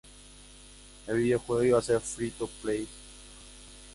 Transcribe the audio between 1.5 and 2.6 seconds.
iba ser Free to